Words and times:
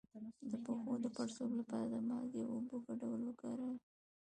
د 0.51 0.53
پښو 0.65 0.93
د 1.03 1.05
پړسوب 1.15 1.49
لپاره 1.59 1.85
د 1.89 1.95
مالګې 2.09 2.41
او 2.45 2.51
اوبو 2.55 2.75
ګډول 2.87 3.21
وکاروئ 3.25 3.77